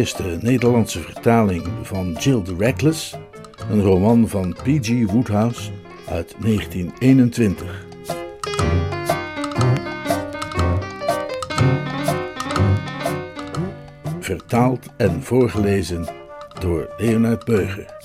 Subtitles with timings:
[0.00, 3.16] Eerste Nederlandse vertaling van Jill the Reckless,
[3.70, 5.10] een roman van P.G.
[5.10, 5.70] Woodhouse
[6.08, 7.86] uit 1921.
[14.20, 16.08] Vertaald en voorgelezen
[16.60, 17.96] door Leonard Beuger.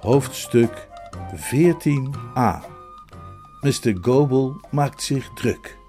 [0.00, 0.88] Hoofdstuk
[1.36, 2.64] 14a.
[3.60, 3.94] Mr.
[4.00, 5.80] Goebel maakt zich druk.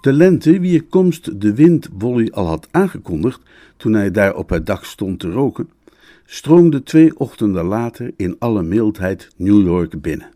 [0.00, 3.42] De lente, wier komst de wind Wolly al had aangekondigd
[3.76, 5.70] toen hij daar op het dak stond te roken,
[6.24, 10.30] stroomde twee ochtenden later in alle mildheid New York binnen.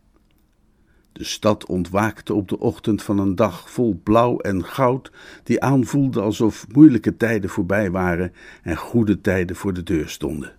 [1.12, 5.12] De stad ontwaakte op de ochtend van een dag vol blauw en goud,
[5.44, 10.52] die aanvoelde alsof moeilijke tijden voorbij waren en goede tijden voor de deur stonden.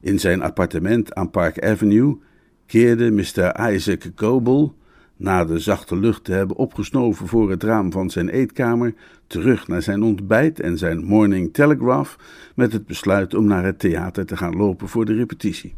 [0.00, 2.18] In zijn appartement aan Park Avenue
[2.66, 3.72] keerde Mr.
[3.72, 4.74] Isaac Goebel,
[5.24, 8.94] na de zachte lucht te hebben opgesnoven voor het raam van zijn eetkamer,
[9.26, 12.16] terug naar zijn ontbijt en zijn Morning Telegraph
[12.54, 15.74] met het besluit om naar het theater te gaan lopen voor de repetitie.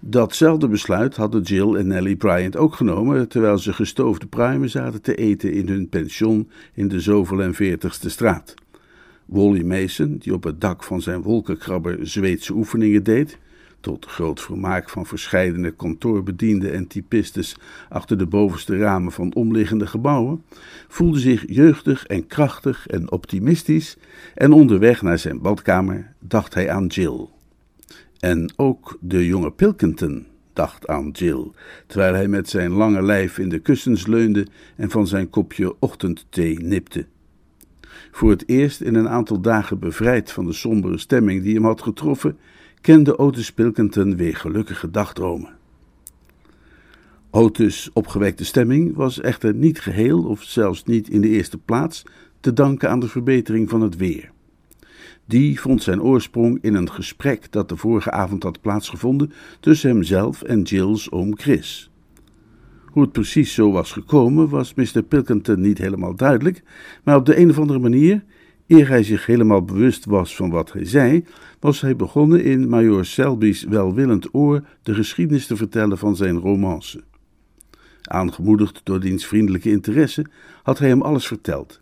[0.00, 5.14] Datzelfde besluit hadden Jill en Nellie Bryant ook genomen terwijl ze gestoofde pruimen zaten te
[5.14, 8.54] eten in hun pension in de zoveel en veertigste straat.
[9.24, 13.38] Wally Mason, die op het dak van zijn wolkenkrabber Zweedse oefeningen deed,
[13.86, 17.56] tot groot vermaak van verscheidene kantoorbedienden en typistes
[17.88, 20.42] achter de bovenste ramen van omliggende gebouwen,
[20.88, 23.96] voelde zich jeugdig en krachtig en optimistisch
[24.34, 27.28] en onderweg naar zijn badkamer dacht hij aan Jill.
[28.18, 31.50] En ook de jonge Pilkington dacht aan Jill,
[31.86, 34.46] terwijl hij met zijn lange lijf in de kussens leunde
[34.76, 37.06] en van zijn kopje ochtendthee nipte.
[38.10, 41.82] Voor het eerst in een aantal dagen bevrijd van de sombere stemming die hem had
[41.82, 42.38] getroffen,
[42.80, 45.54] kende Otis Pilkington weer gelukkige dagdromen.
[47.30, 52.04] Otis' opgewekte stemming was echter niet geheel, of zelfs niet in de eerste plaats,
[52.40, 54.30] te danken aan de verbetering van het weer.
[55.24, 60.42] Die vond zijn oorsprong in een gesprek dat de vorige avond had plaatsgevonden tussen hemzelf
[60.42, 61.90] en Jill's oom Chris.
[62.84, 65.02] Hoe het precies zo was gekomen, was Mr.
[65.02, 66.62] Pilkington niet helemaal duidelijk,
[67.04, 68.24] maar op de een of andere manier,
[68.66, 71.24] eer hij zich helemaal bewust was van wat hij zei,
[71.60, 77.02] was hij begonnen in Major Selby's welwillend oor de geschiedenis te vertellen van zijn romance.
[78.02, 80.26] Aangemoedigd door diens vriendelijke interesse,
[80.62, 81.80] had hij hem alles verteld.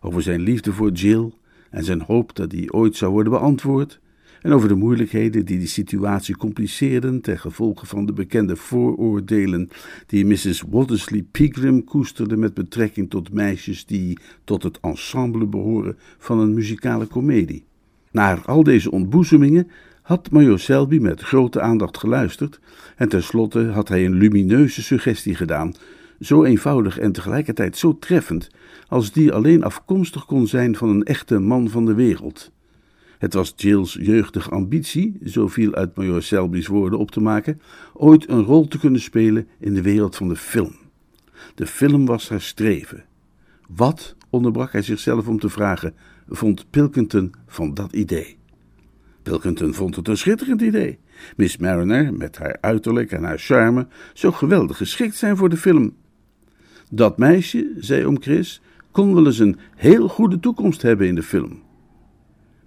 [0.00, 1.32] Over zijn liefde voor Jill
[1.70, 4.00] en zijn hoop dat die ooit zou worden beantwoord,
[4.42, 9.68] en over de moeilijkheden die de situatie compliceerden ten gevolge van de bekende vooroordelen
[10.06, 10.62] die Mrs.
[10.70, 17.06] Watersley Pegram koesterde met betrekking tot meisjes die tot het ensemble behoren van een muzikale
[17.06, 17.64] komedie.
[18.10, 19.70] Naar al deze ontboezemingen
[20.02, 22.60] had Major Selby met grote aandacht geluisterd
[22.96, 25.74] en tenslotte had hij een lumineuze suggestie gedaan,
[26.20, 28.50] zo eenvoudig en tegelijkertijd zo treffend,
[28.88, 32.50] als die alleen afkomstig kon zijn van een echte man van de wereld.
[33.18, 37.60] Het was Jill's jeugdige ambitie, zo viel uit Major Selby's woorden op te maken,
[37.94, 40.72] ooit een rol te kunnen spelen in de wereld van de film.
[41.54, 43.04] De film was haar streven.
[43.68, 45.94] Wat, onderbrak hij zichzelf om te vragen,
[46.28, 48.36] vond Pilkington van dat idee?
[49.22, 50.98] Pilkington vond het een schitterend idee.
[51.36, 55.94] Miss Mariner, met haar uiterlijk en haar charme, zou geweldig geschikt zijn voor de film.
[56.90, 61.22] Dat meisje, zei oom Chris, kon wel eens een heel goede toekomst hebben in de
[61.22, 61.62] film.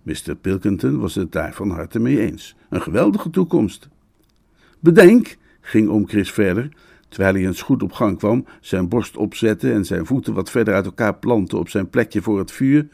[0.03, 0.35] Mr.
[0.41, 2.55] Pilkington was het daar van harte mee eens.
[2.69, 3.89] Een geweldige toekomst.
[4.79, 6.69] Bedenk, ging oom Chris verder,
[7.09, 10.73] terwijl hij eens goed op gang kwam, zijn borst opzette en zijn voeten wat verder
[10.73, 12.87] uit elkaar plantte op zijn plekje voor het vuur.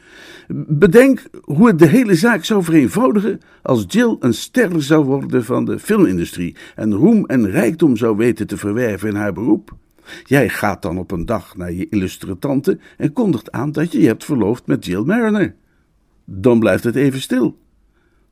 [0.67, 5.65] Bedenk hoe het de hele zaak zou vereenvoudigen als Jill een ster zou worden van
[5.65, 9.75] de filmindustrie en roem en rijkdom zou weten te verwerven in haar beroep.
[10.23, 13.99] Jij gaat dan op een dag naar je illustre tante en kondigt aan dat je
[13.99, 15.55] je hebt verloofd met Jill Mariner.
[16.29, 17.57] Dan blijft het even stil.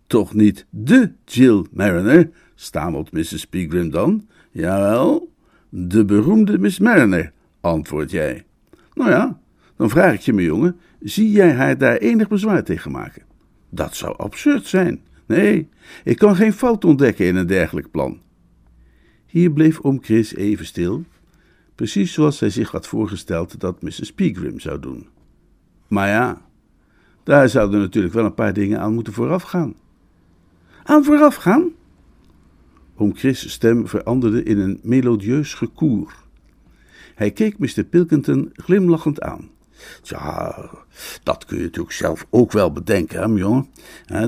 [0.07, 3.45] Toch niet de Jill Mariner, stamelt Mrs.
[3.45, 4.27] Pegram dan.
[4.51, 5.31] Jawel,
[5.69, 7.31] de beroemde Miss Mariner,
[7.61, 8.45] antwoord jij.
[8.93, 9.39] Nou ja,
[9.75, 13.23] dan vraag ik je, mijn jongen, zie jij haar daar enig bezwaar tegen maken?
[13.69, 15.01] Dat zou absurd zijn.
[15.25, 15.69] Nee,
[16.03, 18.21] ik kan geen fout ontdekken in een dergelijk plan.
[19.25, 21.03] Hier bleef oom Chris even stil,
[21.75, 24.13] precies zoals hij zich had voorgesteld dat Mrs.
[24.13, 25.07] Pegram zou doen.
[25.87, 26.44] Maar ja,
[27.25, 29.73] daar zouden natuurlijk wel een paar dingen aan moeten voorafgaan.
[30.83, 31.71] Aan voorafgaan?
[32.95, 36.15] Oom Chris' stem veranderde in een melodieus gekoer.
[37.15, 37.83] Hij keek Mr.
[37.83, 39.49] Pilkington glimlachend aan.
[40.03, 40.55] Ja,
[41.23, 43.67] dat kun je natuurlijk zelf ook wel bedenken, hè, jongen.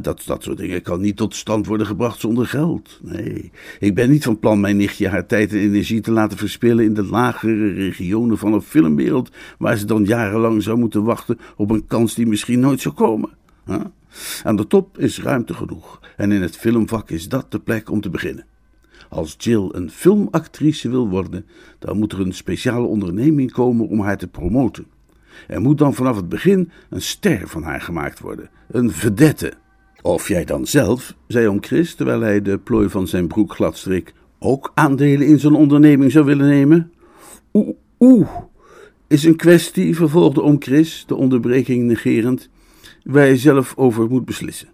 [0.01, 2.99] Dat, dat soort dingen kan niet tot stand worden gebracht zonder geld.
[3.01, 6.85] Nee, ik ben niet van plan mijn nichtje haar tijd en energie te laten verspillen
[6.85, 11.71] in de lagere regionen van een filmwereld, waar ze dan jarenlang zou moeten wachten op
[11.71, 13.29] een kans die misschien nooit zou komen.
[14.43, 18.01] Aan de top is ruimte genoeg en in het filmvak is dat de plek om
[18.01, 18.45] te beginnen.
[19.09, 21.45] Als Jill een filmactrice wil worden,
[21.79, 24.85] dan moet er een speciale onderneming komen om haar te promoten.
[25.47, 29.53] Er moet dan vanaf het begin een ster van haar gemaakt worden, een vedette.
[30.01, 34.13] Of jij dan zelf, zei oom Chris, terwijl hij de plooi van zijn broek gladstreek,
[34.39, 36.91] ook aandelen in zo'n onderneming zou willen nemen?
[37.53, 38.29] Oeh, oeh,
[39.07, 42.49] is een kwestie, vervolgde oom Chris, de onderbreking negerend,
[43.03, 44.67] waar je zelf over moet beslissen.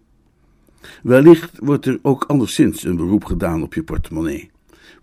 [1.03, 4.51] Wellicht wordt er ook anderszins een beroep gedaan op je portemonnee.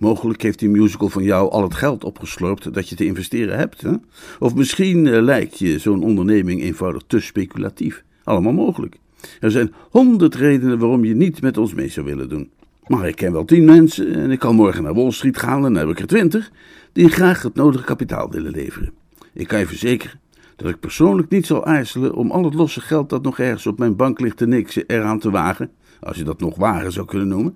[0.00, 3.82] Mogelijk heeft die musical van jou al het geld opgeslorpt dat je te investeren hebt.
[3.82, 3.92] Hè?
[4.38, 8.04] Of misschien uh, lijkt je zo'n onderneming eenvoudig te speculatief.
[8.24, 8.96] Allemaal mogelijk.
[9.40, 12.50] Er zijn honderd redenen waarom je niet met ons mee zou willen doen.
[12.86, 15.72] Maar ik ken wel tien mensen en ik kan morgen naar Wall Street gaan en
[15.72, 16.50] dan heb ik er twintig
[16.92, 18.92] die graag het nodige kapitaal willen leveren.
[19.32, 20.20] Ik kan je verzekeren
[20.56, 23.78] dat ik persoonlijk niet zal aarzelen om al het losse geld dat nog ergens op
[23.78, 25.70] mijn bank ligt te niksen eraan te wagen,
[26.00, 27.54] als je dat nog wagen zou kunnen noemen.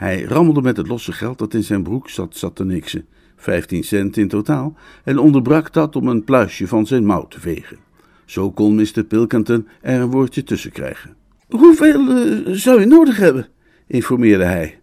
[0.00, 3.06] Hij rammelde met het losse geld dat in zijn broek zat, zat te niksen,
[3.36, 7.78] vijftien cent in totaal, en onderbrak dat om een pluisje van zijn mouw te vegen.
[8.24, 9.04] Zo kon Mr.
[9.04, 11.16] Pilkington er een woordje tussen krijgen.
[11.48, 13.48] Hoeveel uh, zou je nodig hebben?
[13.86, 14.80] informeerde hij.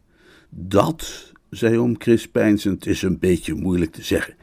[0.50, 4.34] Dat, zei oom Chris pijnzend, is een beetje moeilijk te zeggen.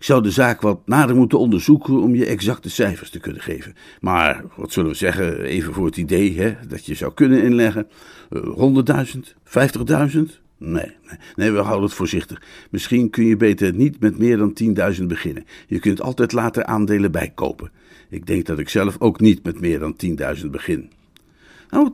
[0.00, 3.74] Ik zou de zaak wat nader moeten onderzoeken om je exacte cijfers te kunnen geven.
[4.00, 7.86] Maar, wat zullen we zeggen, even voor het idee hè, dat je zou kunnen inleggen.
[8.30, 8.74] Uh,
[9.14, 9.20] 100.000?
[10.12, 10.18] 50.000?
[10.56, 12.42] Nee, nee, nee, we houden het voorzichtig.
[12.70, 14.56] Misschien kun je beter niet met meer dan
[14.98, 15.44] 10.000 beginnen.
[15.66, 17.70] Je kunt altijd later aandelen bijkopen.
[18.08, 19.96] Ik denk dat ik zelf ook niet met meer dan
[20.40, 20.90] 10.000 begin.
[21.70, 21.92] Nou,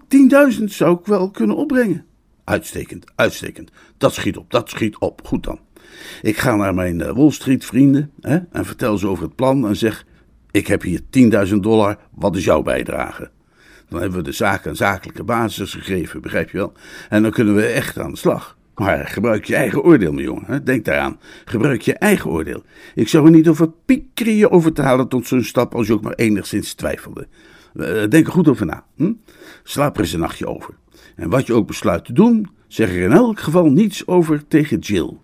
[0.58, 2.04] 10.000 zou ik wel kunnen opbrengen.
[2.44, 3.70] Uitstekend, uitstekend.
[3.98, 5.20] Dat schiet op, dat schiet op.
[5.24, 5.65] Goed dan.
[6.22, 9.68] Ik ga naar mijn eh, Wall Street vrienden hè, en vertel ze over het plan
[9.68, 10.04] en zeg:
[10.50, 11.00] Ik heb hier
[11.48, 13.30] 10.000 dollar, wat is jouw bijdrage?
[13.88, 16.72] Dan hebben we de zaak een zakelijke basis gegeven, begrijp je wel?
[17.08, 18.56] En dan kunnen we echt aan de slag.
[18.74, 20.44] Maar gebruik je eigen oordeel, mijn jongen.
[20.46, 20.62] Hè?
[20.62, 21.20] Denk daaraan.
[21.44, 22.62] Gebruik je eigen oordeel.
[22.94, 25.92] Ik zou er niet over piekeren je over te halen tot zo'n stap als je
[25.92, 27.26] ook maar enigszins twijfelde.
[27.74, 28.84] Eh, denk er goed over na.
[28.96, 29.12] Hm?
[29.62, 30.74] Slaap er eens een nachtje over.
[31.16, 34.78] En wat je ook besluit te doen, zeg er in elk geval niets over tegen
[34.78, 35.16] Jill.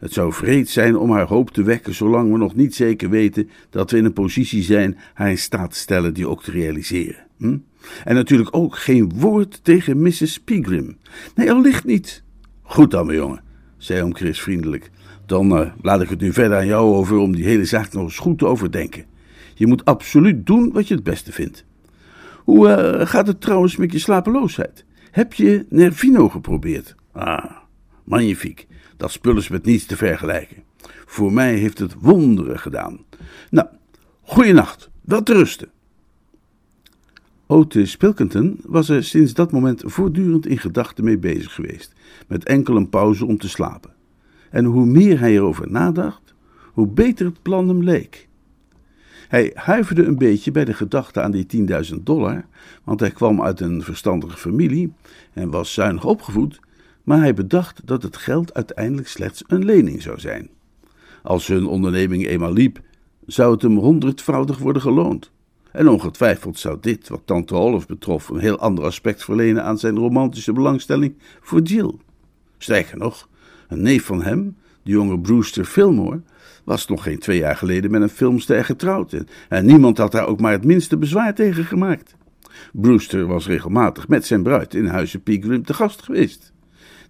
[0.00, 3.50] Het zou vreed zijn om haar hoop te wekken, zolang we nog niet zeker weten
[3.70, 7.26] dat we in een positie zijn haar in staat te stellen die ook te realiseren.
[7.36, 7.58] Hm?
[8.04, 10.40] En natuurlijk ook geen woord tegen Mrs.
[10.40, 10.96] Pegram.
[11.34, 12.22] Nee, allicht niet.
[12.62, 13.42] Goed dan, mijn jongen,
[13.76, 14.90] zei oom Chris vriendelijk.
[15.26, 18.02] Dan uh, laat ik het nu verder aan jou over om die hele zaak nog
[18.02, 19.04] eens goed te overdenken.
[19.54, 21.64] Je moet absoluut doen wat je het beste vindt.
[22.44, 24.84] Hoe uh, gaat het trouwens met je slapeloosheid?
[25.10, 26.94] Heb je Nervino geprobeerd?
[27.12, 27.50] Ah,
[28.04, 28.66] magnifiek.
[29.00, 30.62] Dat spul is met niets te vergelijken.
[31.06, 32.98] Voor mij heeft het wonderen gedaan.
[33.50, 33.68] Nou,
[34.22, 35.68] goeienacht, wel te rusten.
[37.46, 41.92] Otis Pilkington was er sinds dat moment voortdurend in gedachten mee bezig geweest,
[42.26, 43.94] met enkel een pauze om te slapen.
[44.50, 46.34] En hoe meer hij erover nadacht,
[46.72, 48.28] hoe beter het plan hem leek.
[49.28, 52.44] Hij huiverde een beetje bij de gedachte aan die 10.000 dollar,
[52.84, 54.92] want hij kwam uit een verstandige familie
[55.32, 56.60] en was zuinig opgevoed
[57.10, 60.50] maar hij bedacht dat het geld uiteindelijk slechts een lening zou zijn.
[61.22, 62.80] Als hun onderneming eenmaal liep,
[63.26, 65.30] zou het hem honderdvoudig worden geloond.
[65.72, 69.96] En ongetwijfeld zou dit, wat Tante Olaf betrof, een heel ander aspect verlenen aan zijn
[69.96, 71.94] romantische belangstelling voor Jill.
[72.58, 73.28] Sterker nog,
[73.68, 76.20] een neef van hem, de jonge Brewster Fillmore,
[76.64, 80.40] was nog geen twee jaar geleden met een filmster getrouwd en, niemand had daar ook
[80.40, 82.16] maar het minste bezwaar tegen gemaakt.
[82.72, 86.52] Brewster was regelmatig met zijn bruid in huizen Pegram te gast geweest.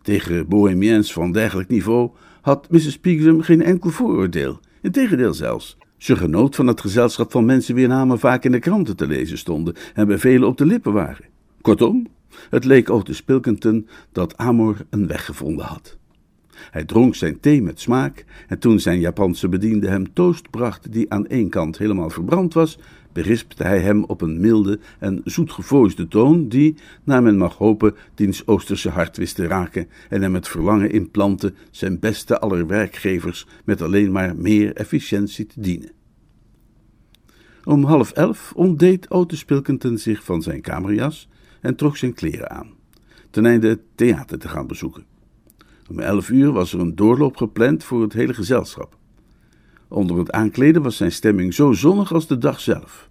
[0.03, 2.99] Tegen bohemiens van dergelijk niveau had Mrs.
[2.99, 4.61] Pegram geen enkel vooroordeel.
[4.83, 5.79] Integendeel zelfs.
[5.97, 9.39] Ze genoot van het gezelschap van mensen wier namen vaak in de kranten te lezen
[9.39, 11.25] stonden en bij velen op de lippen waren.
[11.61, 12.07] Kortom,
[12.51, 15.99] het leek Otis Pilkington dat Amor een weg gevonden had.
[16.71, 21.13] Hij dronk zijn thee met smaak en toen zijn Japanse bediende hem toast bracht die
[21.13, 22.79] aan één kant helemaal verbrand was,
[23.13, 28.47] berispte hij hem op een milde en zoetgevoisde toon, die, naar men mag hopen, diens
[28.47, 33.83] Oosterse hart wist te raken en hem het verlangen implantte zijn beste aller werkgevers met
[33.83, 35.93] alleen maar meer efficiëntie te dienen.
[37.65, 41.29] Om half elf ontdeed Otis Pilkington zich van zijn kamerjas
[41.61, 42.71] en trok zijn kleren aan,
[43.31, 45.05] ten einde het theater te gaan bezoeken.
[45.91, 48.99] Om elf uur was er een doorloop gepland voor het hele gezelschap.
[49.91, 53.11] Onder het aankleden was zijn stemming zo zonnig als de dag zelf.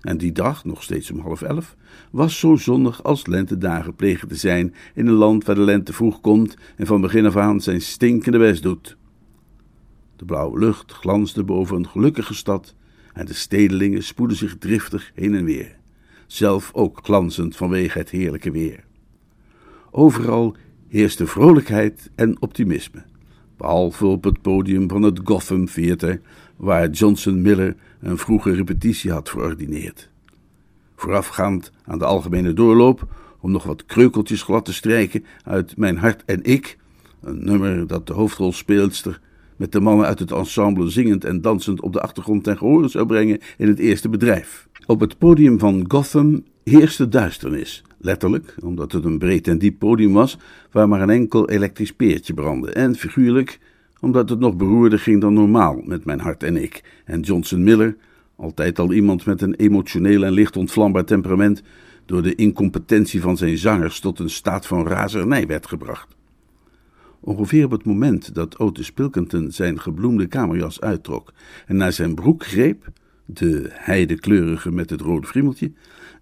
[0.00, 1.76] En die dag, nog steeds om half elf,
[2.10, 6.20] was zo zonnig als lentedagen plegen te zijn in een land waar de lente vroeg
[6.20, 8.96] komt en van begin af aan zijn stinkende best doet.
[10.16, 12.74] De blauwe lucht glansde boven een gelukkige stad
[13.12, 15.76] en de stedelingen spoedden zich driftig heen en weer,
[16.26, 18.84] zelf ook glanzend vanwege het heerlijke weer.
[19.90, 20.56] Overal
[20.88, 23.02] heerste vrolijkheid en optimisme,
[23.62, 26.20] behalve op het podium van het Gotham Theater,
[26.56, 30.08] waar Johnson Miller een vroege repetitie had verordineerd.
[30.96, 33.06] Voorafgaand aan de algemene doorloop,
[33.40, 36.78] om nog wat kreukeltjes glad te strijken uit Mijn Hart en Ik,
[37.20, 39.20] een nummer dat de hoofdrolspeelster
[39.56, 43.06] met de mannen uit het ensemble zingend en dansend op de achtergrond ten gehore zou
[43.06, 44.68] brengen in het eerste bedrijf.
[44.86, 50.12] Op het podium van Gotham heerste duisternis, letterlijk, omdat het een breed en diep podium
[50.12, 50.38] was
[50.70, 53.58] waar maar een enkel elektrisch peertje brandde, en figuurlijk,
[54.00, 57.96] omdat het nog beroerder ging dan normaal met mijn hart en ik, en Johnson Miller,
[58.36, 61.62] altijd al iemand met een emotioneel en licht ontvlambaar temperament,
[62.06, 66.16] door de incompetentie van zijn zangers tot een staat van razernij werd gebracht.
[67.20, 71.32] Ongeveer op het moment dat Otis Pilkington zijn gebloemde kamerjas uittrok
[71.66, 72.88] en naar zijn broek greep,
[73.24, 75.72] de heidekleurige met het rode friemeltje,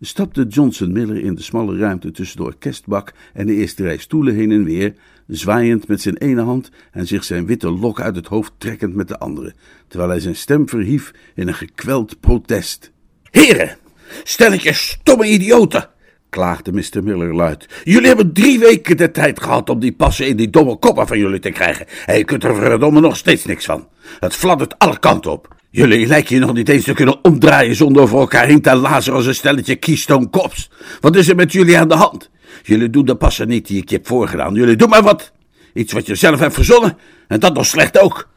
[0.00, 4.34] stapte Johnson Miller in de smalle ruimte tussen de orkestbak en de eerste rij stoelen
[4.34, 4.94] heen en weer,
[5.26, 9.08] zwaaiend met zijn ene hand en zich zijn witte lok uit het hoofd trekkend met
[9.08, 9.54] de andere,
[9.88, 12.90] terwijl hij zijn stem verhief in een gekweld protest.
[13.30, 13.76] Heren,
[14.24, 15.88] stelletje stomme idioten!
[16.28, 17.02] klaagde Mr.
[17.02, 17.66] Miller luid.
[17.84, 21.18] Jullie hebben drie weken de tijd gehad om die passen in die domme koppen van
[21.18, 21.86] jullie te krijgen.
[22.06, 23.88] En je kunt er verdomme nog steeds niks van.
[24.20, 25.59] Het fladdert alle kanten op.
[25.72, 29.12] Jullie lijken je nog niet eens te kunnen omdraaien zonder over elkaar heen te lazen
[29.12, 30.70] als een stelletje Keystone Cops.
[31.00, 32.30] Wat is er met jullie aan de hand?
[32.62, 34.54] Jullie doen de passen niet die ik je heb voorgedaan.
[34.54, 35.32] Jullie doen maar wat.
[35.74, 36.98] Iets wat je zelf hebt verzonnen.
[37.28, 38.28] En dat nog slecht ook.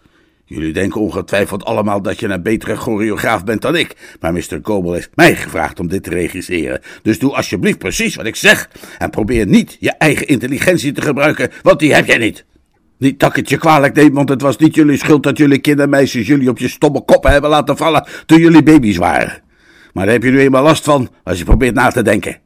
[0.45, 4.17] Jullie denken ongetwijfeld allemaal dat je een betere choreograaf bent dan ik.
[4.19, 4.59] Maar Mr.
[4.61, 6.81] Gobel heeft mij gevraagd om dit te regisseren.
[7.01, 8.69] Dus doe alsjeblieft precies wat ik zeg.
[8.97, 12.45] En probeer niet je eigen intelligentie te gebruiken, want die heb jij niet.
[12.97, 15.59] Niet dat ik het je kwalijk neem, want het was niet jullie schuld dat jullie
[15.59, 19.41] kindermeisjes jullie op je stomme koppen hebben laten vallen toen jullie baby's waren.
[19.93, 22.39] Maar daar heb je nu eenmaal last van als je probeert na te denken.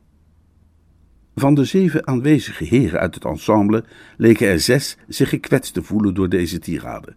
[1.36, 3.84] Van de zeven aanwezige heren uit het ensemble
[4.18, 7.16] leken er zes zich gekwetst te voelen door deze tirade.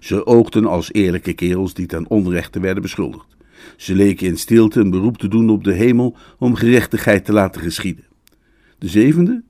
[0.00, 3.36] Ze oogden als eerlijke kerels die ten onrechte werden beschuldigd.
[3.76, 7.60] Ze leken in stilte een beroep te doen op de hemel om gerechtigheid te laten
[7.60, 8.04] geschieden.
[8.78, 9.42] De zevende,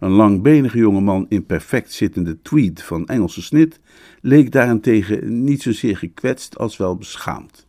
[0.00, 3.80] een langbenige jongeman in perfect zittende tweed van Engelse snit,
[4.20, 7.66] leek daarentegen niet zozeer gekwetst als wel beschaamd.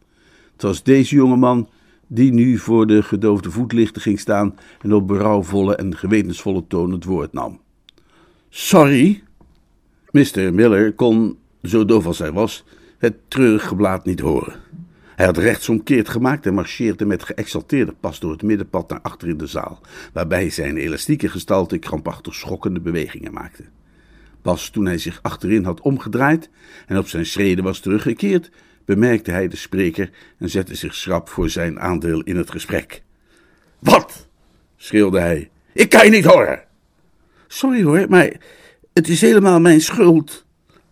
[0.53, 1.69] Het was deze jongeman
[2.07, 7.03] die nu voor de gedoofde voetlichten ging staan en op berouwvolle en gewetensvolle toon het
[7.03, 7.59] woord nam.
[8.49, 9.23] Sorry.
[10.11, 10.53] Mr.
[10.53, 12.63] Miller kon zo doof als hij was,
[12.97, 14.60] het treurig geblaad niet horen.
[15.21, 19.37] Hij had rechtsomkeerd gemaakt en marcheerde met geëxalteerde pas door het middenpad naar achter in
[19.37, 19.81] de zaal,
[20.13, 23.63] waarbij zijn elastieke gestalte krampachtig schokkende bewegingen maakte.
[24.41, 26.49] Pas toen hij zich achterin had omgedraaid
[26.87, 28.49] en op zijn schreden was teruggekeerd,
[28.85, 33.03] bemerkte hij de spreker en zette zich schrap voor zijn aandeel in het gesprek.
[33.79, 34.27] Wat?
[34.77, 35.49] schreeuwde hij.
[35.73, 36.63] Ik kan je niet horen.
[37.47, 38.33] Sorry hoor, maar
[38.93, 40.45] het is helemaal mijn schuld.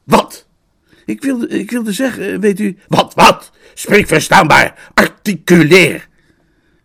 [0.03, 0.49] Wat?
[1.09, 2.77] Ik wilde, ik zeggen, weet u.
[2.87, 3.51] Wat, wat?
[3.73, 4.91] Spreek verstaanbaar.
[4.93, 6.07] Articuleer.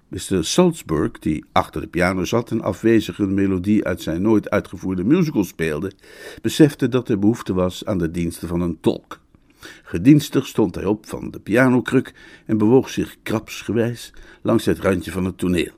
[0.09, 0.45] Mr.
[0.45, 5.45] Salzburg, die achter de piano zat en afwezig een melodie uit zijn nooit uitgevoerde musical
[5.45, 5.93] speelde,
[6.43, 9.21] besefte dat er behoefte was aan de diensten van een tolk.
[9.83, 12.15] Gedienstig stond hij op van de pianokruk
[12.47, 14.13] en bewoog zich krapsgewijs
[14.43, 15.73] langs het randje van het toneel.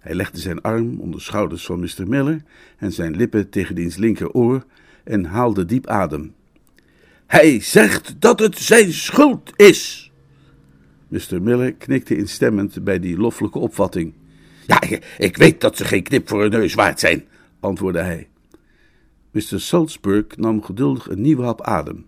[0.00, 2.08] Hij legde zijn arm om de schouders van Mr.
[2.08, 2.42] Miller
[2.76, 4.64] en zijn lippen tegen diens linkeroor
[5.04, 6.36] en haalde diep adem.
[7.28, 10.10] Hij zegt dat het zijn schuld is.
[11.08, 11.42] Mr.
[11.42, 14.12] Miller knikte instemmend bij die loffelijke opvatting.
[14.66, 14.82] Ja,
[15.18, 17.24] ik weet dat ze geen knip voor hun neus waard zijn,
[17.60, 18.28] antwoordde hij.
[19.30, 19.60] Mr.
[19.60, 22.06] Salzburg nam geduldig een nieuwe hap adem.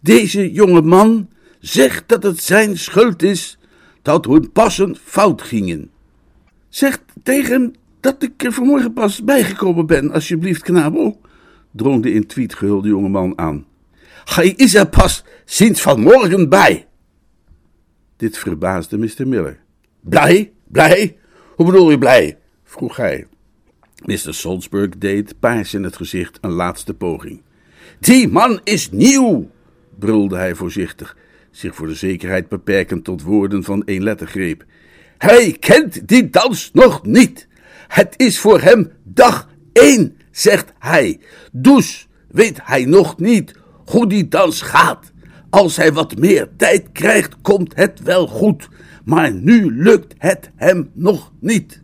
[0.00, 1.28] Deze jonge man
[1.60, 3.58] zegt dat het zijn schuld is
[4.02, 5.90] dat hun passen fout gingen.
[6.68, 11.20] Zeg tegen hem dat ik er vanmorgen pas bijgekomen ben, alsjeblieft, knabel,
[11.70, 13.66] drong de in tweet gehulde jonge man aan.
[14.24, 16.86] Hij is er pas sinds vanmorgen bij.
[18.16, 19.28] Dit verbaasde Mr.
[19.28, 19.58] Miller.
[20.00, 20.52] Blij?
[20.64, 21.16] Blij?
[21.56, 22.38] Hoe bedoel je blij?
[22.64, 23.26] vroeg hij.
[24.04, 24.34] Mr.
[24.34, 27.42] Salzburg deed, paars in het gezicht, een laatste poging.
[28.00, 29.50] Die man is nieuw,
[29.98, 31.16] brulde hij voorzichtig,
[31.50, 34.64] zich voor de zekerheid beperkend tot woorden van één lettergreep.
[35.18, 37.48] Hij kent die dans nog niet.
[37.88, 41.20] Het is voor hem dag één, zegt hij.
[41.52, 43.54] Dus weet hij nog niet
[43.84, 45.12] hoe die dans gaat.
[45.50, 48.68] Als hij wat meer tijd krijgt, komt het wel goed.
[49.04, 51.82] Maar nu lukt het hem nog niet.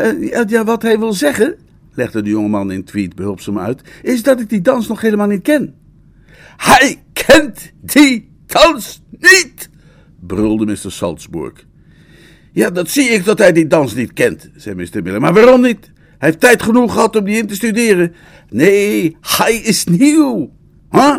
[0.00, 1.56] Uh, ja, wat hij wil zeggen,
[1.94, 5.42] legde de jongeman in tweet behulpzaam uit, is dat ik die dans nog helemaal niet
[5.42, 5.74] ken.
[6.56, 9.70] Hij kent die dans niet,
[10.20, 10.92] brulde Mr.
[10.92, 11.66] Salzburg.
[12.52, 15.02] Ja, dat zie ik dat hij die dans niet kent, zei Mr.
[15.02, 15.20] Miller.
[15.20, 15.90] Maar waarom niet?
[16.18, 18.14] Hij heeft tijd genoeg gehad om die in te studeren.
[18.48, 20.50] Nee, hij is nieuw.
[20.90, 21.16] Huh?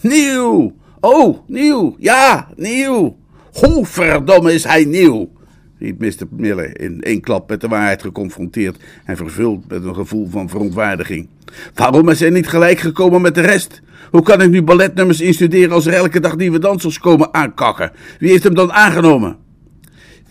[0.00, 0.76] Nieuw.
[1.00, 1.96] Oh, nieuw.
[1.98, 3.16] Ja, nieuw.
[3.52, 5.34] Hoe verdomme is hij nieuw?
[5.78, 6.26] riep Mr.
[6.30, 11.28] Miller in één klap met de waarheid geconfronteerd en vervuld met een gevoel van verontwaardiging.
[11.74, 13.82] Waarom is hij niet gelijk gekomen met de rest?
[14.10, 17.92] Hoe kan ik nu balletnummers instuderen als er elke dag nieuwe dansers komen aankakken?
[18.18, 19.36] Wie heeft hem dan aangenomen?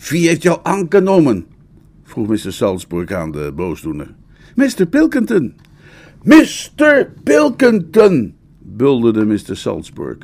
[0.10, 1.46] Wie heeft jou aangenomen?
[2.04, 2.54] vroeg Mr.
[2.54, 4.16] Salzburg aan de boosdoener.
[4.56, 4.86] Mr.
[4.90, 5.56] Pilkington.
[6.24, 7.12] Mr.
[7.24, 8.36] Pilkington,
[8.78, 9.56] bulderde Mr.
[9.56, 10.18] Salzburg.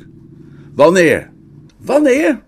[0.74, 1.30] Wanneer?
[1.76, 2.42] Wanneer?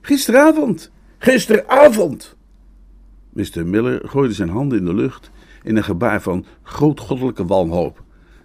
[0.00, 0.90] Gisteravond.
[1.18, 2.36] Gisteravond.
[3.32, 3.66] Mr.
[3.66, 5.30] Miller gooide zijn handen in de lucht
[5.62, 8.02] in een gebaar van grootgoddelijke wanhoop,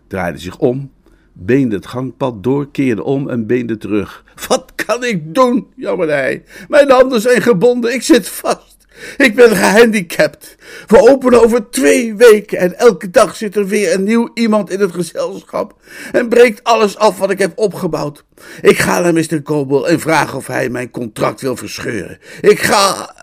[0.07, 0.91] draaide zich om,
[1.33, 4.23] beende het gangpad door, keerde om en beende terug.
[4.47, 5.67] Wat kan ik doen?
[5.75, 6.43] jammerde hij.
[6.67, 8.72] Mijn handen zijn gebonden, ik zit vast.
[9.17, 10.55] Ik ben gehandicapt.
[10.87, 14.79] We openen over twee weken en elke dag zit er weer een nieuw iemand in
[14.79, 15.75] het gezelschap
[16.11, 18.23] en breekt alles af wat ik heb opgebouwd.
[18.61, 19.41] Ik ga naar Mr.
[19.41, 22.19] Coble en vraag of hij mijn contract wil verscheuren.
[22.41, 23.15] Ik ga.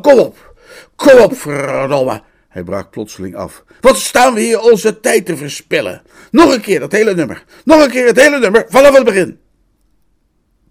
[0.00, 0.54] Kom op,
[0.96, 2.22] kom op, verdomme.
[2.48, 3.64] Hij brak plotseling af.
[3.80, 6.02] Wat staan we hier onze tijd te verspillen?
[6.30, 7.44] Nog een keer dat hele nummer.
[7.64, 9.38] Nog een keer het hele nummer vanaf het begin.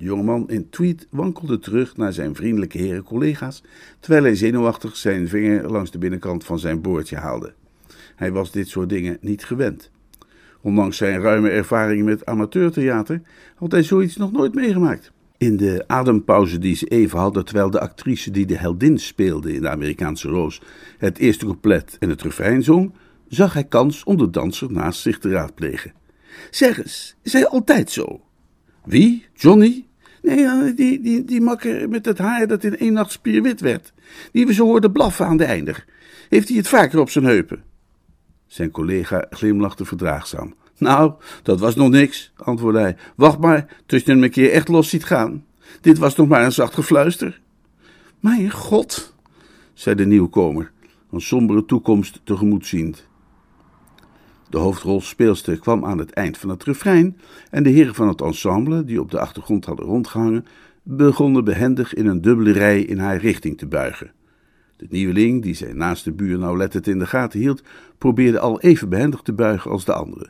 [0.01, 3.63] De jongeman in tweet wankelde terug naar zijn vriendelijke heren collega's,
[3.99, 7.53] terwijl hij zenuwachtig zijn vinger langs de binnenkant van zijn boordje haalde.
[8.15, 9.91] Hij was dit soort dingen niet gewend.
[10.61, 13.21] Ondanks zijn ruime ervaring met amateurtheater
[13.55, 15.11] had hij zoiets nog nooit meegemaakt.
[15.37, 19.61] In de adempauze die ze even hadden terwijl de actrice die de heldin speelde in
[19.61, 20.61] de Amerikaanse Roos
[20.97, 22.93] het eerste couplet en het refrein zong,
[23.27, 25.93] zag hij kans om de danser naast zich te raadplegen.
[26.49, 28.21] Zeg eens, is hij altijd zo?
[28.83, 29.25] Wie?
[29.33, 29.89] Johnny?
[30.21, 33.93] Nee, die, die, die makker met het haar dat in één nacht spierwit werd.
[34.31, 35.85] Die we zo hoorden blaffen aan de einder.
[36.29, 37.63] Heeft hij het vaker op zijn heupen?
[38.47, 40.53] Zijn collega glimlachte verdraagzaam.
[40.77, 42.95] Nou, dat was nog niks, antwoordde hij.
[43.15, 45.45] Wacht maar, je hem een keer echt los ziet gaan.
[45.81, 47.41] Dit was nog maar een zacht gefluister.
[48.19, 49.15] Mijn god,
[49.73, 50.71] zei de nieuwkomer,
[51.11, 53.07] een sombere toekomst tegemoet ziend.
[54.51, 57.17] De hoofdrolspeelster kwam aan het eind van het refrein
[57.49, 60.45] en de heren van het ensemble, die op de achtergrond hadden rondgehangen,
[60.83, 64.11] begonnen behendig in een dubbele rij in haar richting te buigen.
[64.77, 67.63] De nieuweling, die zijn naaste buur nauwlettend in de gaten hield,
[67.97, 70.29] probeerde al even behendig te buigen als de andere.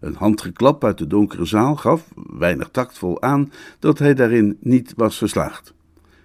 [0.00, 5.18] Een handgeklap uit de donkere zaal gaf, weinig tactvol aan, dat hij daarin niet was
[5.18, 5.74] geslaagd.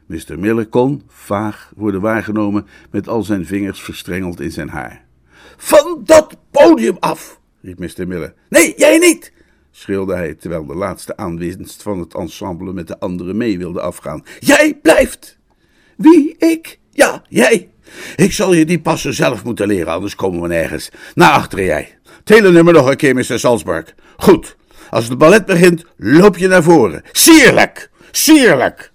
[0.06, 0.40] Mr.
[0.40, 5.05] Miller kon, vaag, worden waargenomen met al zijn vingers verstrengeld in zijn haar.
[5.58, 8.08] Van dat podium af, riep Mr.
[8.08, 8.34] Miller.
[8.50, 9.32] Nee, jij niet,
[9.72, 14.24] schreeuwde hij, terwijl de laatste aanwinst van het ensemble met de anderen mee wilde afgaan.
[14.40, 15.38] Jij blijft!
[15.98, 16.80] Wie, ik?
[16.92, 17.70] Ja, jij.
[18.16, 20.90] Ik zal je die passen zelf moeten leren, anders komen we nergens.
[21.14, 21.98] Naar achteren jij.
[22.24, 23.40] Het nummer nog een keer, Mr.
[23.40, 23.96] Salzburg.
[24.18, 24.56] Goed.
[24.90, 27.04] Als het ballet begint, loop je naar voren.
[27.12, 27.90] Sierlijk!
[28.12, 28.92] Sierlijk!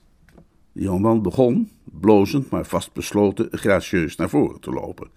[0.73, 5.11] De jongeman begon, blozend maar vastbesloten, gracieus naar voren te lopen.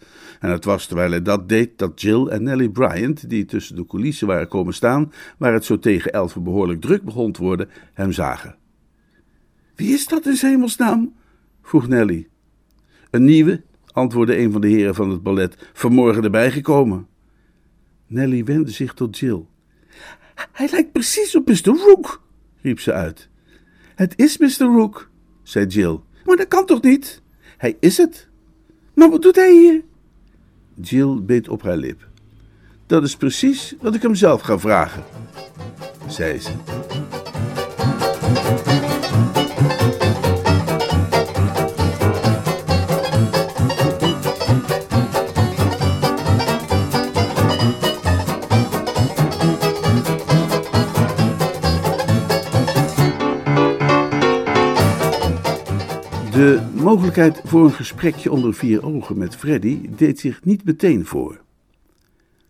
[0.43, 3.85] En het was terwijl hij dat deed dat Jill en Nellie Bryant, die tussen de
[3.85, 8.11] coulissen waren komen staan, waar het zo tegen elf behoorlijk druk begon te worden, hem
[8.11, 8.55] zagen.
[9.75, 11.13] Wie is dat in hemelsnaam?
[11.61, 12.29] vroeg Nellie.
[13.09, 17.07] Een nieuwe, antwoordde een van de heren van het ballet, vanmorgen erbij gekomen.
[18.07, 19.45] Nellie wendde zich tot Jill.
[20.51, 21.77] Hij lijkt precies op Mr.
[21.77, 22.21] Rook,
[22.61, 23.29] riep ze uit.
[23.95, 24.65] Het is Mr.
[24.65, 25.09] Rook,
[25.43, 25.99] zei Jill.
[26.25, 27.21] Maar dat kan toch niet?
[27.57, 28.29] Hij is het.
[28.95, 29.91] Maar wat doet hij hier?
[30.81, 32.07] Jill beet op haar lip.
[32.85, 35.03] Dat is precies wat ik hem zelf ga vragen,
[36.07, 36.51] zei ze.
[56.83, 61.41] Mogelijkheid voor een gesprekje onder vier ogen met Freddy deed zich niet meteen voor.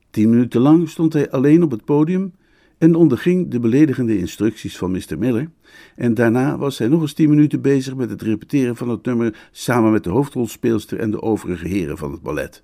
[0.10, 2.34] Tien minuten lang stond hij alleen op het podium
[2.78, 5.18] en onderging de beledigende instructies van Mr.
[5.18, 5.50] Miller.
[5.96, 9.50] En daarna was hij nog eens tien minuten bezig met het repeteren van het nummer
[9.52, 12.64] samen met de hoofdrolspeelster en de overige heren van het ballet.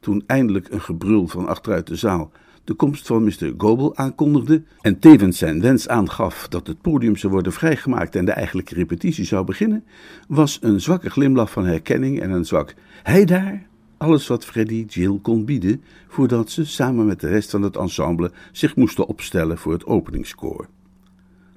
[0.00, 2.32] Toen eindelijk een gebrul van achteruit de zaal
[2.66, 3.52] de komst van Mr.
[3.56, 8.32] Goebel aankondigde en tevens zijn wens aangaf dat het podium zou worden vrijgemaakt en de
[8.32, 9.84] eigenlijke repetitie zou beginnen,
[10.28, 15.18] was een zwakke glimlach van herkenning en een zwak hij daar alles wat Freddy Jill
[15.22, 19.72] kon bieden voordat ze samen met de rest van het ensemble zich moesten opstellen voor
[19.72, 20.68] het openingskoor.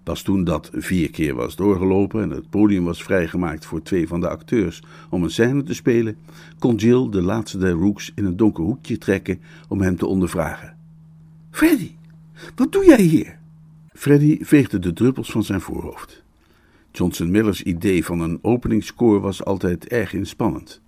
[0.04, 4.22] Pas toen dat vier keer was doorgelopen en het podium was vrijgemaakt voor twee van
[4.22, 6.18] de acteurs om een scène te spelen,
[6.60, 10.79] kon Jill de laatste der Rooks in een donker hoekje trekken om hem te ondervragen.
[11.52, 11.92] Freddy,
[12.56, 13.40] wat doe jij hier?
[13.94, 16.24] Freddy veegde de druppels van zijn voorhoofd.
[16.92, 20.82] Johnson Millers idee van een openingskoor was altijd erg inspannend.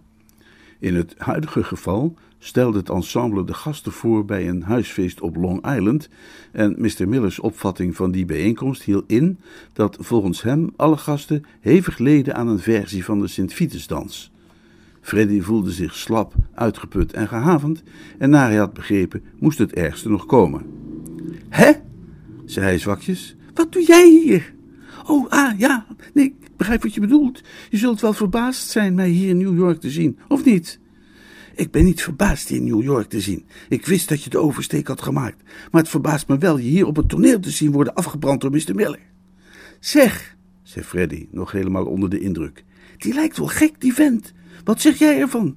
[0.80, 5.76] In het huidige geval stelde het ensemble de gasten voor bij een huisfeest op Long
[5.76, 6.10] Island
[6.52, 7.08] en Mr.
[7.08, 9.39] Millers opvatting van die bijeenkomst hield in
[9.74, 14.32] dat volgens hem alle gasten hevig leden aan een versie van de Sint-Vitusdans.
[15.02, 17.84] Freddy voelde zich slap, uitgeput en gehavend
[18.18, 20.66] en naar hij had begrepen moest het ergste nog komen.
[21.50, 21.72] Hè?
[22.46, 23.36] zei hij zwakjes.
[23.54, 24.54] Wat doe jij hier?
[25.08, 27.42] Oh, ah, ja, nee, ik begrijp wat je bedoelt.
[27.70, 30.80] Je zult wel verbaasd zijn mij hier in New York te zien, of niet?
[31.56, 33.46] Ik ben niet verbaasd je in New York te zien.
[33.70, 35.44] Ik wist dat je de oversteek had gemaakt.
[35.72, 38.52] Maar het verbaast me wel je hier op het toneel te zien worden afgebrand door
[38.52, 38.76] Mr.
[38.76, 39.00] Miller.
[39.80, 42.64] Zeg, zei Freddy, nog helemaal onder de indruk.
[43.02, 44.34] Die lijkt wel gek, die vent.
[44.64, 45.56] Wat zeg jij ervan?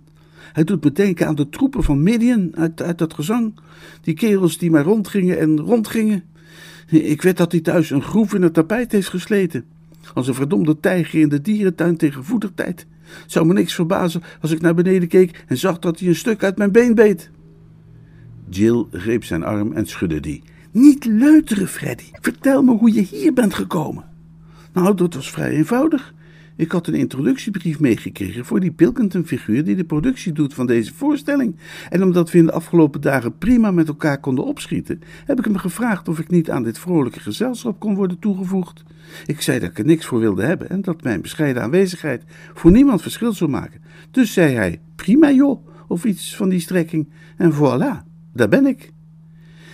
[0.52, 3.54] Hij doet me denken aan de troepen van Midian uit, uit dat gezang.
[4.00, 6.24] Die kerels die maar rondgingen en rondgingen.
[6.87, 9.64] Ik weet dat hij thuis een groef in het tapijt heeft gesleten.
[10.14, 12.87] Als een verdomde tijger in de dierentuin tegen voedertijd.
[13.26, 16.42] Zou me niks verbazen als ik naar beneden keek en zag dat hij een stuk
[16.42, 17.30] uit mijn been beet.
[18.48, 20.42] Jill greep zijn arm en schudde die.
[20.70, 22.11] Niet leuteren, Freddy.
[22.20, 24.04] Vertel me hoe je hier bent gekomen.
[24.72, 26.14] Nou, dat was vrij eenvoudig.
[26.56, 31.56] Ik had een introductiebrief meegekregen voor die Pilkington-figuur die de productie doet van deze voorstelling.
[31.90, 35.56] En omdat we in de afgelopen dagen prima met elkaar konden opschieten, heb ik hem
[35.56, 38.82] gevraagd of ik niet aan dit vrolijke gezelschap kon worden toegevoegd.
[39.26, 42.22] Ik zei dat ik er niks voor wilde hebben en dat mijn bescheiden aanwezigheid
[42.54, 43.80] voor niemand verschil zou maken.
[44.10, 47.08] Dus zei hij: prima joh, of iets van die strekking.
[47.36, 48.92] En voilà, daar ben ik.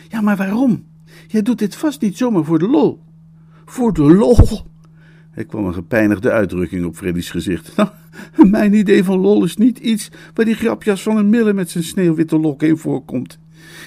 [0.09, 0.85] Ja, maar waarom?
[1.27, 3.03] Jij doet dit vast niet zomaar voor de lol.
[3.65, 4.37] Voor de lol?
[5.35, 7.73] Er kwam een gepijnigde uitdrukking op Freddy's gezicht.
[8.37, 11.71] Nou, mijn idee van lol is niet iets waar die grapjas van een mille met
[11.71, 13.39] zijn sneeuwwitte lokken in voorkomt.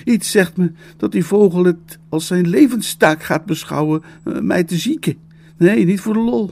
[0.05, 4.77] Iets zegt me dat die vogel het als zijn levenstaak gaat beschouwen uh, mij te
[4.77, 5.17] zieken.
[5.57, 6.51] Nee, niet voor de lol.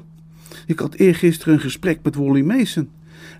[0.65, 2.89] Ik had eergisteren een gesprek met Wally Mason.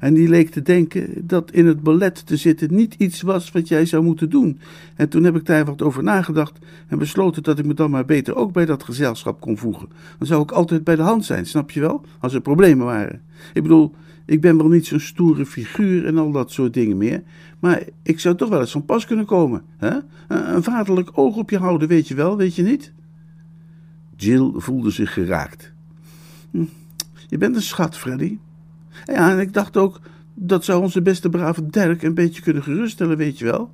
[0.01, 3.67] En die leek te denken dat in het ballet te zitten niet iets was wat
[3.67, 4.59] jij zou moeten doen.
[4.95, 8.05] En toen heb ik daar wat over nagedacht en besloten dat ik me dan maar
[8.05, 9.87] beter ook bij dat gezelschap kon voegen.
[10.17, 12.05] Dan zou ik altijd bij de hand zijn, snap je wel?
[12.19, 13.21] Als er problemen waren.
[13.53, 17.23] Ik bedoel, ik ben wel niet zo'n stoere figuur en al dat soort dingen meer.
[17.59, 19.61] Maar ik zou toch wel eens van pas kunnen komen.
[19.77, 19.97] Hè?
[20.27, 22.93] Een vaderlijk oog op je houden, weet je wel, weet je niet?
[24.15, 25.73] Jill voelde zich geraakt.
[26.51, 26.65] Hm,
[27.27, 28.37] je bent een schat, Freddy.
[29.05, 29.99] Ja, en ik dacht ook,
[30.33, 33.71] dat zou onze beste brave Dirk een beetje kunnen geruststellen, weet je wel.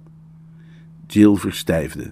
[1.07, 2.11] Jill verstijfde.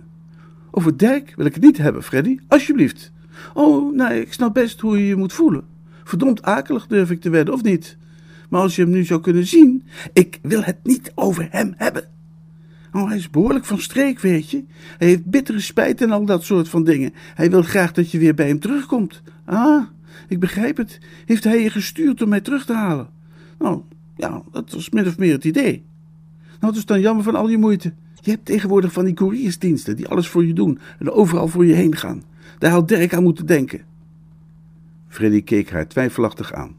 [0.71, 3.12] Over Dirk wil ik het niet hebben, Freddy, alsjeblieft.
[3.54, 5.63] Oh, nou, ik snap best hoe je je moet voelen.
[6.04, 7.97] Verdomd akelig durf ik te wedden, of niet?
[8.49, 12.04] Maar als je hem nu zou kunnen zien, ik wil het niet over hem hebben.
[12.91, 14.63] Oh, hij is behoorlijk van streek, weet je.
[14.97, 17.13] Hij heeft bittere spijt en al dat soort van dingen.
[17.36, 19.21] Hij wil graag dat je weer bij hem terugkomt.
[19.45, 19.84] Ah,
[20.28, 20.99] ik begrijp het.
[21.25, 23.10] Heeft hij je gestuurd om mij terug te halen?
[23.60, 23.82] Nou,
[24.15, 25.84] ja, dat was min of meer het idee.
[26.60, 27.93] Nou, het is dan jammer van al je moeite.
[28.21, 31.73] Je hebt tegenwoordig van die couriersdiensten die alles voor je doen en overal voor je
[31.73, 32.23] heen gaan.
[32.60, 33.82] Daar had Dirk aan moeten denken.
[35.08, 36.75] Freddy keek haar twijfelachtig aan.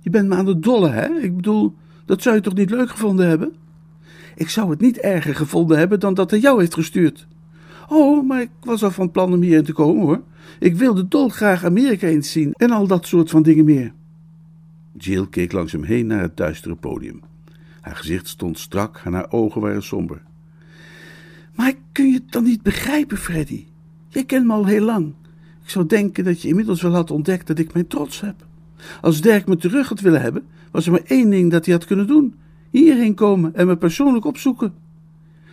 [0.00, 1.08] Je bent me aan de dolle, hè?
[1.08, 3.52] Ik bedoel, dat zou je toch niet leuk gevonden hebben?
[4.34, 7.26] Ik zou het niet erger gevonden hebben dan dat hij jou heeft gestuurd.
[7.88, 10.22] Oh, maar ik was al van plan om hierheen te komen, hoor.
[10.58, 13.92] Ik wilde dolgraag Amerika eens zien en al dat soort van dingen meer.
[14.92, 17.20] Jill keek langs hem heen naar het duistere podium.
[17.80, 20.22] Haar gezicht stond strak en haar ogen waren somber.
[21.54, 23.64] Maar kun je het dan niet begrijpen, Freddy?
[24.08, 25.14] Jij kent me al heel lang.
[25.62, 28.46] Ik zou denken dat je inmiddels wel had ontdekt dat ik mijn trots heb.
[29.00, 31.84] Als Dirk me terug had willen hebben, was er maar één ding dat hij had
[31.84, 32.34] kunnen doen:
[32.70, 34.74] hierheen komen en me persoonlijk opzoeken.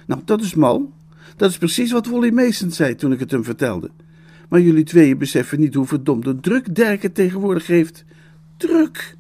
[0.08, 0.92] Nou, dat is mal.
[1.36, 3.90] Dat is precies wat Wally Mason zei toen ik het hem vertelde.
[4.54, 8.06] Maar jullie tweeën beseffen niet hoe verdomde druk Dirk het tegenwoordig heeft.
[8.58, 9.18] Druk!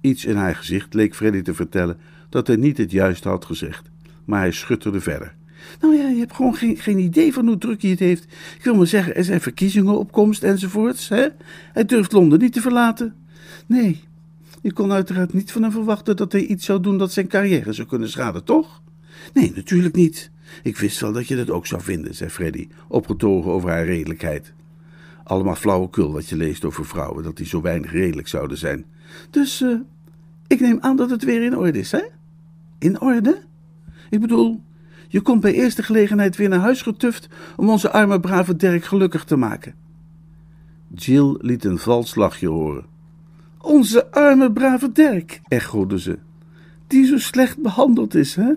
[0.00, 1.96] Iets in haar gezicht leek Freddy te vertellen
[2.28, 3.90] dat hij niet het juiste had gezegd,
[4.24, 5.34] maar hij schutterde verder.
[5.80, 8.24] Nou ja, je hebt gewoon geen, geen idee van hoe druk hij het heeft.
[8.58, 11.08] Ik wil maar zeggen, er zijn verkiezingen op komst enzovoorts.
[11.08, 11.26] Hè?
[11.72, 13.14] Hij durft Londen niet te verlaten.
[13.66, 14.00] Nee,
[14.62, 17.72] je kon uiteraard niet van hem verwachten dat hij iets zou doen dat zijn carrière
[17.72, 18.82] zou kunnen schaden, toch?
[19.32, 20.30] Nee, natuurlijk niet.
[20.62, 24.52] Ik wist wel dat je dat ook zou vinden, zei Freddy, opgetogen over haar redelijkheid.
[25.24, 28.84] Allemaal flauwekul wat je leest over vrouwen, dat die zo weinig redelijk zouden zijn.
[29.30, 29.80] Dus uh,
[30.46, 32.02] ik neem aan dat het weer in orde is, hè?
[32.78, 33.42] In orde?
[34.10, 34.62] Ik bedoel,
[35.08, 39.24] je komt bij eerste gelegenheid weer naar huis getuft om onze arme brave Dirk gelukkig
[39.24, 39.74] te maken.
[40.94, 42.86] Jill liet een vals lachje horen.
[43.60, 46.18] Onze arme brave Dirk, echode ze.
[46.86, 48.52] Die zo slecht behandeld is, hè?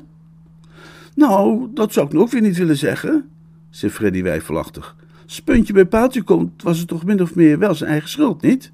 [1.18, 3.30] Nou, dat zou ik nog ook weer niet willen zeggen,
[3.70, 4.96] zei Freddy wijfelachtig.
[5.26, 8.72] Spuntje bij paaltje komt, was het toch min of meer wel zijn eigen schuld, niet?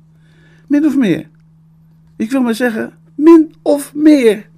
[0.67, 1.29] Min of meer.
[2.15, 4.49] Ik wil maar zeggen, min of meer.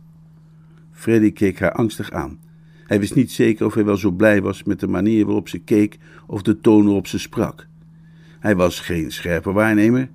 [0.91, 2.39] Freddy keek haar angstig aan.
[2.85, 5.59] Hij wist niet zeker of hij wel zo blij was met de manier waarop ze
[5.59, 7.67] keek of de toon waarop ze sprak.
[8.39, 10.09] Hij was geen scherpe waarnemer,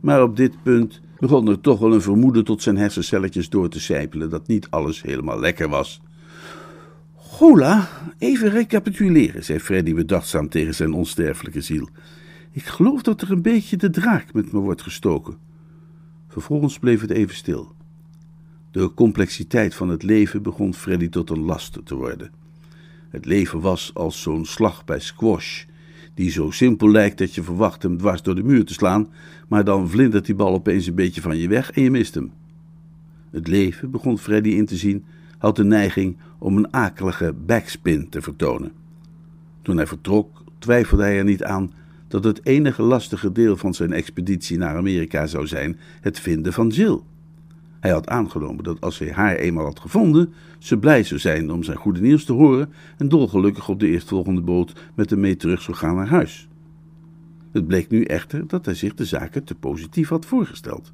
[0.00, 3.80] maar op dit punt begon er toch wel een vermoeden tot zijn hersencelletjes door te
[3.80, 6.00] sijpelen dat niet alles helemaal lekker was.
[7.36, 11.88] Gola, even recapituleren, zei Freddy bedachtzaam tegen zijn onsterfelijke ziel.
[12.50, 15.36] Ik geloof dat er een beetje de draak met me wordt gestoken.
[16.28, 17.72] Vervolgens bleef het even stil.
[18.70, 22.30] De complexiteit van het leven begon Freddy tot een last te worden.
[23.08, 25.64] Het leven was als zo'n slag bij squash,
[26.14, 29.08] die zo simpel lijkt dat je verwacht hem dwars door de muur te slaan,
[29.48, 32.32] maar dan vlindert die bal opeens een beetje van je weg en je mist hem.
[33.30, 35.04] Het leven, begon Freddy in te zien,
[35.46, 38.72] had de neiging om een akelige backspin te vertonen.
[39.62, 41.72] Toen hij vertrok, twijfelde hij er niet aan
[42.08, 46.68] dat het enige lastige deel van zijn expeditie naar Amerika zou zijn het vinden van
[46.68, 47.00] Jill.
[47.80, 51.62] Hij had aangenomen dat als hij haar eenmaal had gevonden, ze blij zou zijn om
[51.62, 55.62] zijn goede nieuws te horen en dolgelukkig op de eerstvolgende boot met hem mee terug
[55.62, 56.48] zou gaan naar huis.
[57.52, 60.92] Het bleek nu echter dat hij zich de zaken te positief had voorgesteld.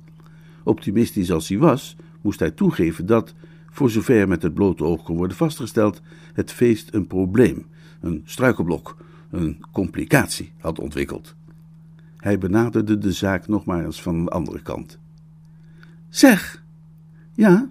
[0.62, 3.34] Optimistisch als hij was, moest hij toegeven dat,
[3.72, 6.00] voor zover met het blote oog kon worden vastgesteld,
[6.32, 7.66] het feest een probleem,
[8.00, 8.96] een struikelblok,
[9.30, 11.34] een complicatie had ontwikkeld.
[12.16, 14.98] Hij benaderde de zaak nog maar eens van een andere kant.
[16.08, 16.64] Zeg,
[17.34, 17.68] ja,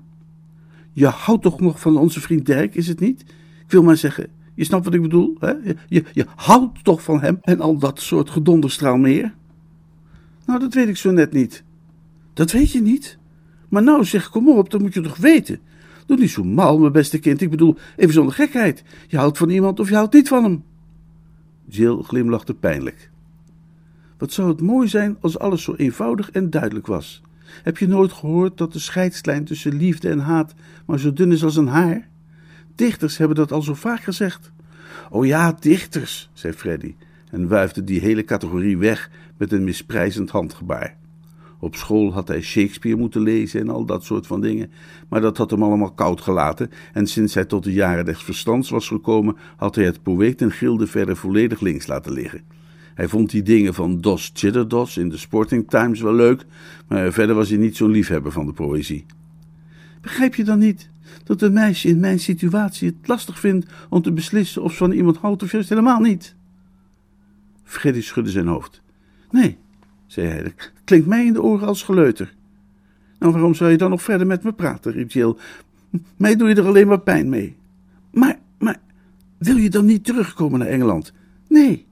[0.92, 3.22] je houdt toch nog van onze vriend Dirk, is het niet?
[3.66, 5.52] Ik wil maar zeggen, je snapt wat ik bedoel, hè?
[5.52, 9.34] Je, je, je houdt toch van hem en al dat soort gedonderstraal meer?
[10.46, 11.64] Nou, dat weet ik zo net niet.
[12.34, 13.18] Dat weet je niet?
[13.70, 15.60] Maar nou zeg, kom op, dat moet je toch weten.
[16.12, 17.42] Doe niet zo mal, mijn beste kind.
[17.42, 18.84] Ik bedoel, even zonder gekheid.
[19.08, 20.64] Je houdt van iemand of je houdt niet van hem.
[21.66, 23.10] Jill glimlachte pijnlijk.
[24.18, 27.22] Wat zou het mooi zijn als alles zo eenvoudig en duidelijk was.
[27.64, 30.54] Heb je nooit gehoord dat de scheidslijn tussen liefde en haat
[30.86, 32.08] maar zo dun is als een haar?
[32.76, 34.52] Dichters hebben dat al zo vaak gezegd.
[35.10, 36.96] Oh ja, dichters, zei Freddy
[37.30, 40.98] en wuifde die hele categorie weg met een misprijzend handgebaar.
[41.62, 44.72] Op school had hij Shakespeare moeten lezen en al dat soort van dingen,
[45.10, 48.70] maar dat had hem allemaal koud gelaten en sinds hij tot de jaren des verstands
[48.70, 52.42] was gekomen, had hij het poëet en gilde verder volledig links laten liggen.
[52.94, 56.46] Hij vond die dingen van Dos Chitterdos in de Sporting Times wel leuk,
[56.88, 59.06] maar verder was hij niet zo'n liefhebber van de poëzie.
[60.02, 60.90] Begrijp je dan niet
[61.24, 64.92] dat een meisje in mijn situatie het lastig vindt om te beslissen of ze van
[64.92, 66.36] iemand houdt of juist helemaal niet?
[67.64, 68.82] Freddy schudde zijn hoofd.
[69.32, 69.58] Nee,
[70.12, 72.34] zei hij, klinkt mij in de oren als geleuter.
[73.20, 75.36] Nou, waarom zou je dan nog verder met me praten, riep Jill.
[76.18, 77.56] Mij doe je er alleen maar pijn mee.
[78.12, 78.80] Maar, maar,
[79.38, 81.14] wil je dan niet terugkomen naar Engeland?
[81.48, 81.86] Nee.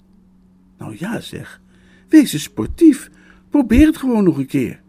[0.77, 1.61] Nou ja, zeg.
[2.07, 3.09] Wees eens sportief.
[3.49, 4.81] Probeer het gewoon nog een keer.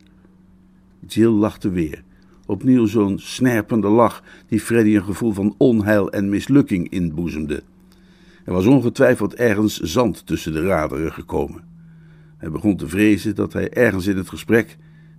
[1.06, 2.02] Jill lachte weer.
[2.46, 7.62] Opnieuw zo'n snerpende lach die Freddy een gevoel van onheil en mislukking inboezemde.
[8.44, 11.69] Er was ongetwijfeld ergens zand tussen de raderen gekomen.
[12.40, 14.76] Hij begon te vrezen dat hij ergens in het gesprek,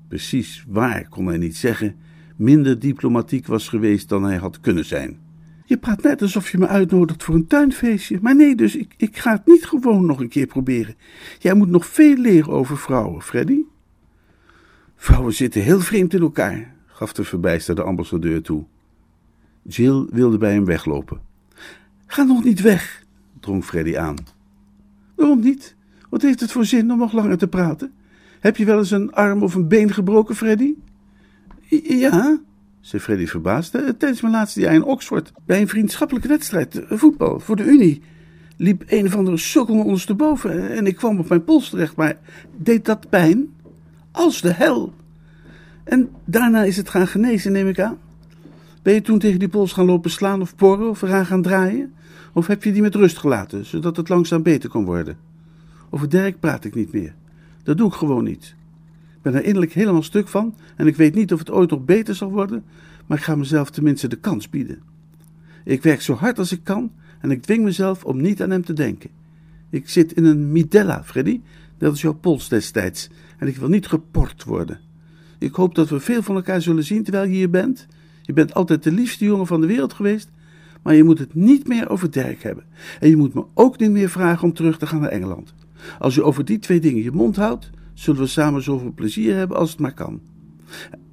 [0.07, 1.95] precies waar kon hij niet zeggen,
[2.35, 5.19] minder diplomatiek was geweest dan hij had kunnen zijn.
[5.65, 8.19] Je praat net alsof je me uitnodigt voor een tuinfeestje.
[8.21, 10.95] Maar nee, dus ik, ik ga het niet gewoon nog een keer proberen.
[11.39, 13.61] Jij moet nog veel leren over vrouwen, Freddy.
[14.95, 18.65] Vrouwen zitten heel vreemd in elkaar, gaf de verbijsterde ambassadeur toe.
[19.63, 21.21] Jill wilde bij hem weglopen.
[22.05, 23.03] Ga nog niet weg,
[23.39, 24.15] drong Freddy aan.
[25.15, 25.75] Waarom niet?
[26.11, 27.91] Wat heeft het voor zin om nog langer te praten?
[28.39, 30.73] Heb je wel eens een arm of een been gebroken, Freddy?
[31.83, 32.39] Ja,
[32.79, 33.75] zei Freddy verbaasd.
[33.75, 37.63] Eh, tijdens mijn laatste jaar in Oxford, bij een vriendschappelijke wedstrijd, eh, voetbal, voor de
[37.63, 38.01] Unie,
[38.57, 42.17] liep een of andere sukkel me ondersteboven en ik kwam op mijn pols terecht, maar
[42.57, 43.49] deed dat pijn?
[44.11, 44.93] Als de hel!
[45.83, 47.97] En daarna is het gaan genezen, neem ik aan?
[48.81, 51.93] Ben je toen tegen die pols gaan lopen slaan of porren of eraan gaan draaien?
[52.33, 55.30] Of heb je die met rust gelaten, zodat het langzaam beter kon worden?
[55.93, 57.13] Over Dirk praat ik niet meer.
[57.63, 58.55] Dat doe ik gewoon niet.
[59.15, 61.85] Ik ben er innerlijk helemaal stuk van en ik weet niet of het ooit nog
[61.85, 62.63] beter zal worden,
[63.05, 64.81] maar ik ga mezelf tenminste de kans bieden.
[65.63, 68.65] Ik werk zo hard als ik kan en ik dwing mezelf om niet aan hem
[68.65, 69.09] te denken.
[69.69, 71.41] Ik zit in een midella, Freddy,
[71.77, 74.79] dat is jouw pols destijds, en ik wil niet geport worden.
[75.37, 77.87] Ik hoop dat we veel van elkaar zullen zien terwijl je hier bent.
[78.21, 80.29] Je bent altijd de liefste jongen van de wereld geweest,
[80.81, 82.63] maar je moet het niet meer over Dirk hebben.
[82.99, 85.53] En je moet me ook niet meer vragen om terug te gaan naar Engeland.
[85.99, 89.57] Als je over die twee dingen je mond houdt, zullen we samen zoveel plezier hebben
[89.57, 90.21] als het maar kan.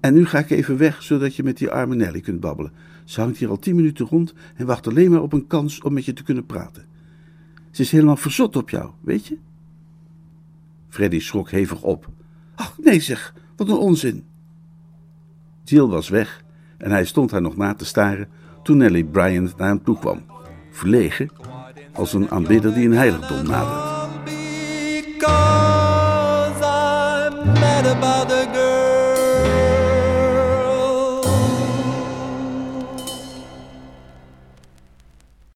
[0.01, 2.73] En nu ga ik even weg, zodat je met die arme Nelly kunt babbelen.
[3.05, 5.93] Ze hangt hier al tien minuten rond en wacht alleen maar op een kans om
[5.93, 6.87] met je te kunnen praten.
[7.71, 9.39] Ze is helemaal verzot op jou, weet je?
[10.89, 12.09] Freddy schrok hevig op.
[12.55, 14.25] Ach, nee zeg, wat een onzin.
[15.65, 16.45] Jill was weg
[16.79, 18.29] en hij stond haar nog na te staren
[18.63, 20.23] toen Nelly Bryant naar hem toe kwam.
[20.71, 21.31] Verlegen,
[21.93, 23.88] als een aanbidder die een heiligdom nadert.